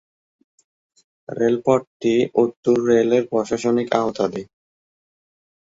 রেলপথটি 1.29 2.13
উত্তর 2.35 2.75
রেলের 2.89 3.23
প্রশাসনিক 3.31 3.87
আওতাধীন। 3.95 4.47